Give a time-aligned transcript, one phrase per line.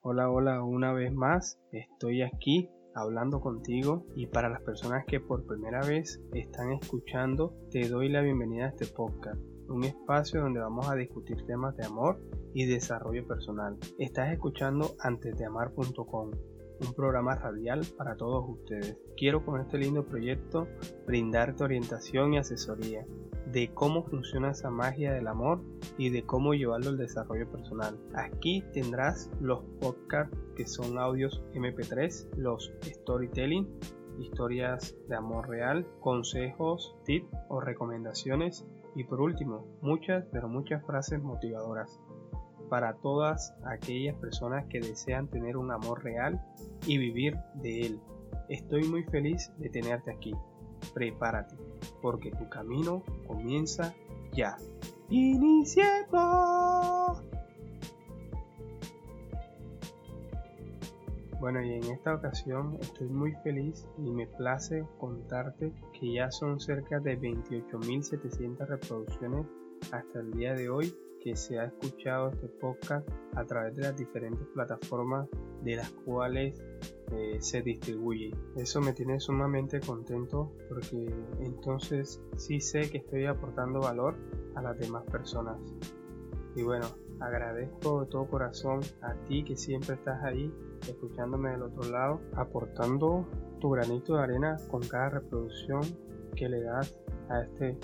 [0.00, 5.44] Hola, hola, una vez más estoy aquí hablando contigo y para las personas que por
[5.44, 10.88] primera vez están escuchando te doy la bienvenida a este podcast, un espacio donde vamos
[10.88, 12.22] a discutir temas de amor
[12.54, 13.76] y desarrollo personal.
[13.98, 16.30] Estás escuchando antesdeamar.com,
[16.80, 18.96] un programa radial para todos ustedes.
[19.16, 20.68] Quiero con este lindo proyecto
[21.08, 23.04] brindarte orientación y asesoría
[23.52, 25.62] de cómo funciona esa magia del amor
[25.96, 27.98] y de cómo llevarlo al desarrollo personal.
[28.14, 33.68] Aquí tendrás los podcasts que son audios MP3, los storytelling,
[34.18, 41.22] historias de amor real, consejos, tips o recomendaciones y por último, muchas pero muchas frases
[41.22, 42.00] motivadoras
[42.68, 46.42] para todas aquellas personas que desean tener un amor real
[46.86, 48.00] y vivir de él.
[48.48, 50.34] Estoy muy feliz de tenerte aquí.
[50.94, 51.56] Prepárate,
[52.02, 53.94] porque tu camino comienza
[54.32, 54.56] ya.
[55.08, 57.22] ¡Iniciemos!
[61.40, 66.58] Bueno, y en esta ocasión estoy muy feliz y me place contarte que ya son
[66.58, 69.46] cerca de 28.700 reproducciones
[69.92, 73.96] hasta el día de hoy que se ha escuchado este podcast a través de las
[73.96, 75.28] diferentes plataformas
[75.62, 76.62] de las cuales
[77.12, 78.34] eh, se distribuye.
[78.56, 84.16] Eso me tiene sumamente contento porque entonces sí sé que estoy aportando valor
[84.54, 85.58] a las demás personas.
[86.54, 86.86] Y bueno,
[87.20, 90.52] agradezco de todo corazón a ti que siempre estás ahí
[90.82, 93.26] escuchándome del otro lado, aportando
[93.60, 95.82] tu granito de arena con cada reproducción
[96.36, 96.96] que le das
[97.28, 97.76] a este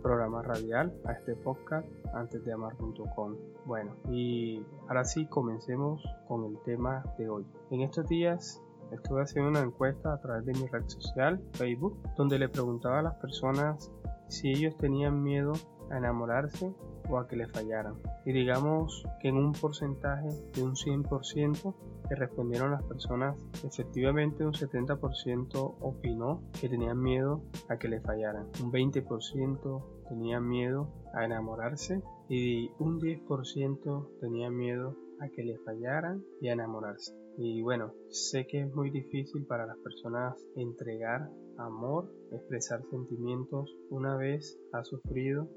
[0.00, 3.36] programa radial, a este podcast antes de amar.com.
[3.66, 7.46] Bueno, y ahora sí comencemos con el tema de hoy.
[7.70, 8.62] En estos días
[8.92, 13.02] estuve haciendo una encuesta a través de mi red social, Facebook, donde le preguntaba a
[13.02, 13.90] las personas
[14.28, 15.52] si ellos tenían miedo
[15.90, 16.72] a enamorarse
[17.08, 17.94] o a que le fallaran.
[18.24, 21.74] Y digamos que en un porcentaje de un 100%
[22.10, 28.48] que respondieron las personas, efectivamente un 70% opinó que tenían miedo a que le fallaran.
[28.60, 36.24] Un 20% tenía miedo a enamorarse y un 10% tenía miedo a que le fallaran
[36.40, 37.14] y a enamorarse.
[37.38, 44.16] Y bueno, sé que es muy difícil para las personas entregar amor, expresar sentimientos una
[44.16, 45.48] vez ha sufrido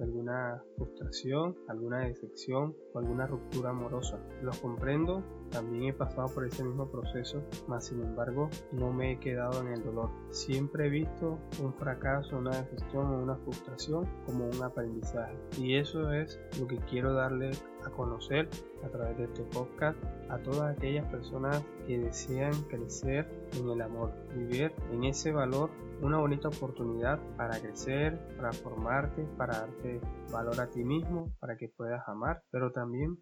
[0.00, 4.18] alguna frustración, alguna decepción o alguna ruptura amorosa.
[4.42, 9.18] Lo comprendo, también he pasado por ese mismo proceso, mas sin embargo no me he
[9.18, 10.10] quedado en el dolor.
[10.30, 15.36] Siempre he visto un fracaso, una decepción o una frustración como un aprendizaje.
[15.58, 17.50] Y eso es lo que quiero darle
[17.84, 18.48] a conocer
[18.84, 19.98] a través de este podcast
[20.28, 23.26] a todas aquellas personas que desean crecer
[23.58, 25.70] en el amor, vivir en ese valor
[26.02, 30.00] una bonita oportunidad para crecer, para formarte, para darte
[30.32, 33.18] valor a ti mismo, para que puedas amar, pero también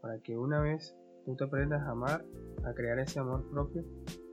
[0.00, 2.24] para que una vez tú te aprendas a amar,
[2.64, 3.84] a crear ese amor propio,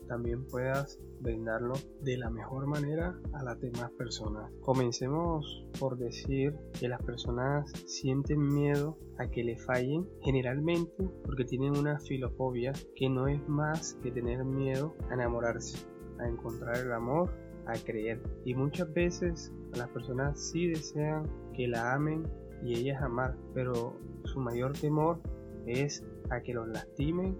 [0.07, 4.51] también puedas brindarlo de la mejor manera a las demás personas.
[4.61, 11.77] Comencemos por decir que las personas sienten miedo a que le fallen generalmente porque tienen
[11.77, 15.85] una filofobia que no es más que tener miedo a enamorarse,
[16.19, 17.29] a encontrar el amor
[17.67, 18.21] a creer.
[18.45, 22.27] Y muchas veces las personas sí desean que la amen
[22.63, 25.19] y ellas amar, pero su mayor temor
[25.65, 27.37] es a que los lastimen,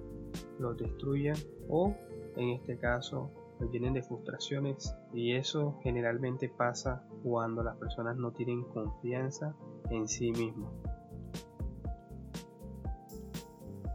[0.60, 1.38] los destruyan
[1.70, 1.96] o
[2.36, 8.32] en este caso los llenen de frustraciones y eso generalmente pasa cuando las personas no
[8.32, 9.56] tienen confianza
[9.90, 10.72] en sí mismos.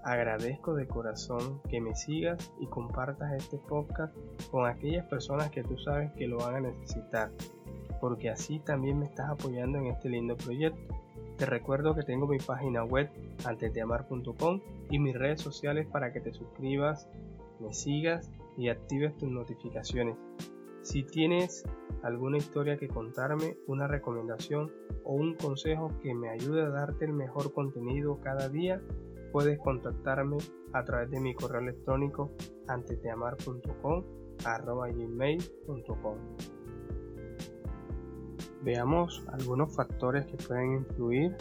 [0.05, 4.13] Agradezco de corazón que me sigas y compartas este podcast
[4.51, 7.31] con aquellas personas que tú sabes que lo van a necesitar,
[8.01, 10.93] porque así también me estás apoyando en este lindo proyecto.
[11.39, 13.11] Te recuerdo que tengo mi página web
[13.45, 14.61] antesdeamar.com
[14.91, 17.09] y mis redes sociales para que te suscribas,
[17.61, 20.17] me sigas y actives tus notificaciones.
[20.83, 21.65] Si tienes
[22.03, 24.73] alguna historia que contarme, una recomendación
[25.05, 28.83] o un consejo que me ayude a darte el mejor contenido cada día,
[29.32, 30.37] puedes contactarme
[30.72, 32.31] a través de mi correo electrónico
[32.69, 34.05] antesdeamar.com
[34.44, 36.17] gmail.com
[38.62, 41.34] Veamos algunos factores que pueden influir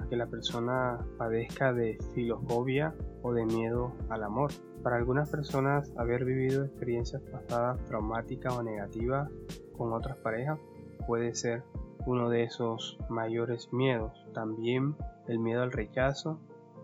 [0.00, 4.50] a que la persona padezca de filofobia o de miedo al amor.
[4.82, 9.30] Para algunas personas haber vivido experiencias pasadas traumáticas o negativas
[9.76, 10.58] con otras parejas
[11.06, 11.62] puede ser
[12.06, 14.12] uno de esos mayores miedos.
[14.32, 14.96] También
[15.28, 16.40] el miedo al rechazo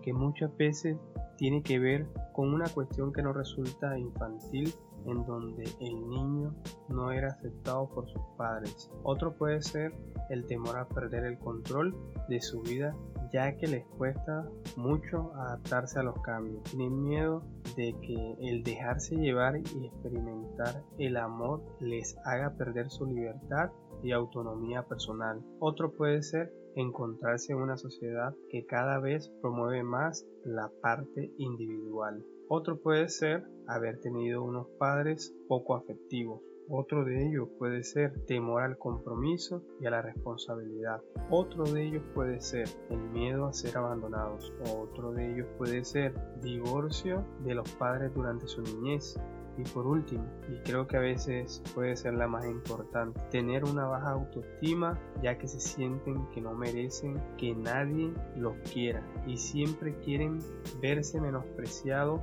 [0.08, 0.96] que muchas veces
[1.36, 4.72] tiene que ver con una cuestión que no resulta infantil
[5.04, 6.54] en donde el niño
[6.88, 8.90] no era aceptado por sus padres.
[9.02, 9.92] Otro puede ser
[10.30, 11.94] el temor a perder el control
[12.26, 12.96] de su vida
[13.34, 16.62] ya que les cuesta mucho adaptarse a los cambios.
[16.62, 17.42] Tienen miedo
[17.76, 23.70] de que el dejarse llevar y experimentar el amor les haga perder su libertad
[24.02, 25.42] y autonomía personal.
[25.58, 32.24] Otro puede ser encontrarse en una sociedad que cada vez promueve más la parte individual.
[32.48, 36.40] Otro puede ser haber tenido unos padres poco afectivos.
[36.70, 41.00] Otro de ellos puede ser temor al compromiso y a la responsabilidad.
[41.30, 44.52] Otro de ellos puede ser el miedo a ser abandonados.
[44.76, 49.18] Otro de ellos puede ser divorcio de los padres durante su niñez.
[49.58, 53.86] Y por último, y creo que a veces puede ser la más importante, tener una
[53.86, 59.98] baja autoestima ya que se sienten que no merecen que nadie los quiera y siempre
[59.98, 60.38] quieren
[60.80, 62.20] verse menospreciados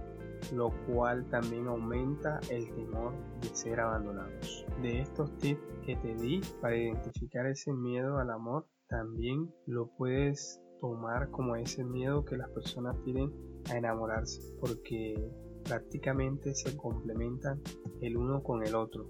[0.53, 4.65] lo cual también aumenta el temor de ser abandonados.
[4.81, 10.61] De estos tips que te di para identificar ese miedo al amor, también lo puedes
[10.79, 13.31] tomar como ese miedo que las personas tienen
[13.69, 15.15] a enamorarse, porque
[15.65, 17.61] prácticamente se complementan
[18.01, 19.07] el uno con el otro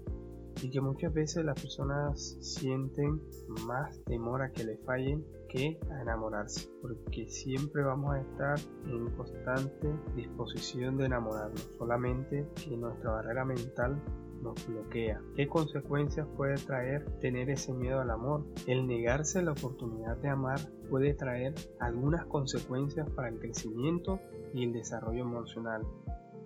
[0.62, 3.20] y que muchas veces las personas sienten
[3.66, 9.06] más temor a que le fallen que a enamorarse porque siempre vamos a estar en
[9.10, 14.02] constante disposición de enamorarnos solamente que nuestra barrera mental
[14.42, 15.20] nos bloquea.
[15.34, 18.44] ¿Qué consecuencias puede traer tener ese miedo al amor?
[18.66, 20.60] El negarse la oportunidad de amar
[20.90, 24.20] puede traer algunas consecuencias para el crecimiento
[24.52, 25.82] y el desarrollo emocional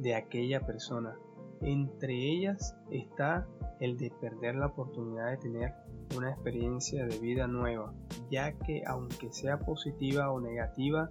[0.00, 1.14] de aquella persona.
[1.62, 3.46] Entre ellas está
[3.80, 5.74] el de perder la oportunidad de tener
[6.16, 7.92] una experiencia de vida nueva,
[8.30, 11.08] ya que aunque sea positiva o negativa,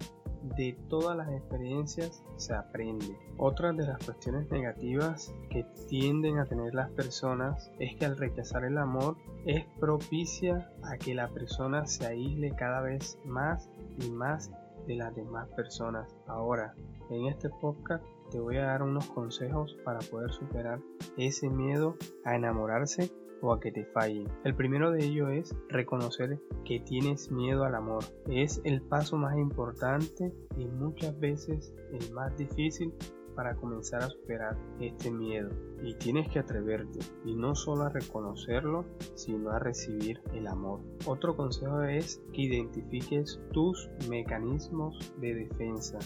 [0.56, 3.16] de todas las experiencias se aprende.
[3.36, 8.64] Otra de las cuestiones negativas que tienden a tener las personas es que al rechazar
[8.64, 14.50] el amor es propicia a que la persona se aísle cada vez más y más
[14.86, 16.08] de las demás personas.
[16.26, 16.74] Ahora,
[17.10, 20.80] en este podcast te voy a dar unos consejos para poder superar
[21.16, 23.10] ese miedo a enamorarse
[23.42, 24.28] o a que te fallen.
[24.44, 28.04] El primero de ellos es reconocer que tienes miedo al amor.
[28.26, 32.92] Es el paso más importante y muchas veces el más difícil
[33.34, 35.48] para comenzar a superar este miedo.
[35.82, 38.84] Y tienes que atreverte y no solo a reconocerlo,
[39.14, 40.80] sino a recibir el amor.
[41.06, 45.98] Otro consejo es que identifiques tus mecanismos de defensa.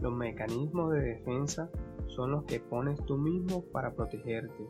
[0.00, 1.70] Los mecanismos de defensa
[2.06, 4.66] son los que pones tú mismo para protegerte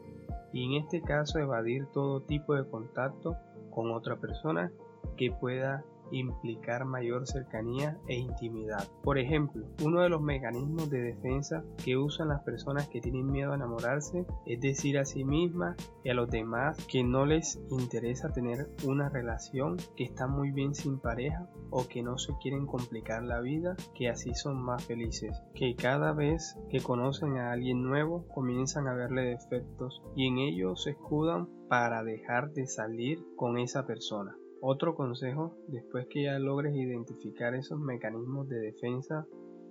[0.52, 3.36] y en este caso evadir todo tipo de contacto
[3.70, 4.72] con otra persona
[5.16, 8.88] que pueda implicar mayor cercanía e intimidad.
[9.02, 13.52] Por ejemplo, uno de los mecanismos de defensa que usan las personas que tienen miedo
[13.52, 18.32] a enamorarse es decir a sí misma y a los demás que no les interesa
[18.32, 23.22] tener una relación, que están muy bien sin pareja o que no se quieren complicar
[23.22, 28.26] la vida, que así son más felices, que cada vez que conocen a alguien nuevo
[28.28, 33.86] comienzan a verle defectos y en ello se escudan para dejar de salir con esa
[33.86, 34.36] persona.
[34.60, 39.24] Otro consejo, después que ya logres identificar esos mecanismos de defensa,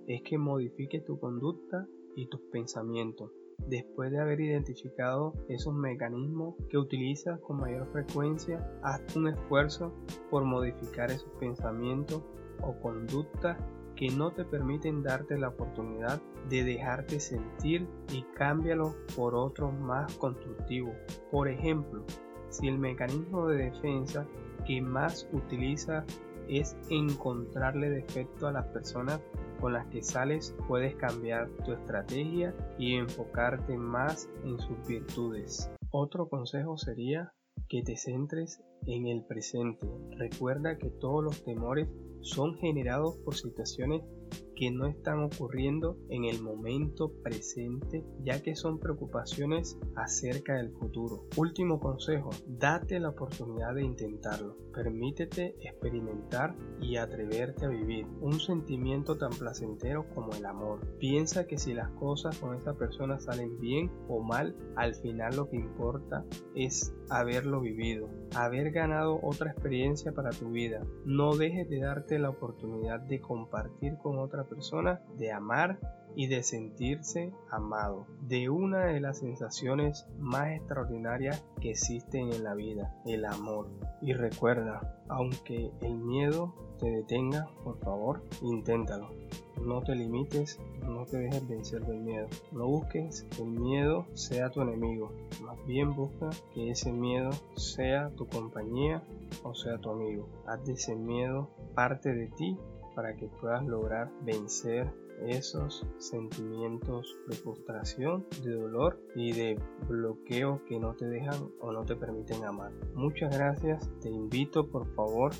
[0.06, 1.86] es que modifiques tu conducta
[2.16, 3.30] y tus pensamientos.
[3.66, 9.92] Después de haber identificado esos mecanismos que utilizas con mayor frecuencia, haz un esfuerzo
[10.30, 12.22] por modificar esos pensamientos
[12.62, 13.58] o conductas
[13.94, 20.14] que no te permiten darte la oportunidad de dejarte sentir y cámbialo por otros más
[20.14, 20.94] constructivos.
[21.30, 22.04] Por ejemplo,
[22.48, 24.26] si el mecanismo de defensa
[24.68, 26.04] que más utiliza
[26.48, 29.20] es encontrarle defecto a las personas
[29.60, 35.70] con las que sales, puedes cambiar tu estrategia y enfocarte más en sus virtudes.
[35.90, 37.32] Otro consejo sería
[37.68, 39.88] que te centres en el presente.
[40.16, 41.88] Recuerda que todos los temores
[42.20, 44.02] son generados por situaciones
[44.58, 51.26] que no están ocurriendo en el momento presente, ya que son preocupaciones acerca del futuro.
[51.36, 54.56] Último consejo, date la oportunidad de intentarlo.
[54.74, 60.80] Permítete experimentar y atreverte a vivir un sentimiento tan placentero como el amor.
[60.98, 65.48] Piensa que si las cosas con esa persona salen bien o mal, al final lo
[65.48, 66.24] que importa
[66.56, 70.84] es haberlo vivido, haber ganado otra experiencia para tu vida.
[71.04, 75.78] No dejes de darte la oportunidad de compartir con otra persona, de amar
[76.14, 82.54] y de sentirse amado, de una de las sensaciones más extraordinarias que existen en la
[82.54, 83.68] vida, el amor.
[84.02, 89.10] Y recuerda, aunque el miedo te detenga, por favor, inténtalo.
[89.64, 92.28] No te limites, no te dejes vencer del miedo.
[92.52, 95.12] No busques que el miedo sea tu enemigo.
[95.42, 99.02] Más bien busca que ese miedo sea tu compañía
[99.42, 100.28] o sea tu amigo.
[100.46, 102.56] Haz de ese miedo parte de ti
[102.98, 104.92] para que puedas lograr vencer
[105.24, 111.84] esos sentimientos de frustración, de dolor y de bloqueo que no te dejan o no
[111.84, 112.72] te permiten amar.
[112.94, 115.30] Muchas gracias, te invito por favor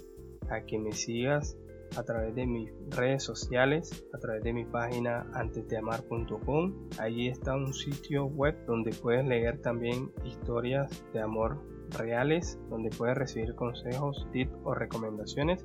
[0.48, 1.58] a que me sigas
[1.96, 6.90] a través de mis redes sociales, a través de mi página antesdeamar.com.
[7.00, 11.58] Allí está un sitio web donde puedes leer también historias de amor
[11.98, 15.64] reales, donde puedes recibir consejos, tips o recomendaciones.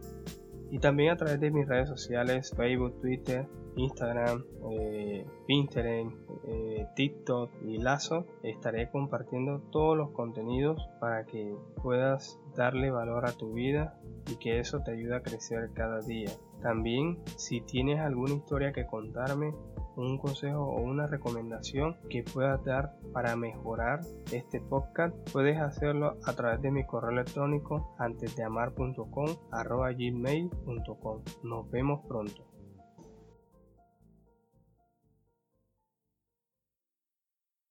[0.73, 6.09] Y también a través de mis redes sociales, Facebook, Twitter, Instagram, eh, Pinterest,
[6.47, 13.33] eh, TikTok y Lazo, estaré compartiendo todos los contenidos para que puedas darle valor a
[13.33, 13.99] tu vida
[14.31, 16.31] y que eso te ayude a crecer cada día.
[16.63, 19.53] También si tienes alguna historia que contarme,
[19.95, 23.99] un consejo o una recomendación que puedas dar para mejorar
[24.31, 28.35] este podcast, puedes hacerlo a través de mi correo electrónico antes.
[31.43, 32.52] Nos vemos pronto.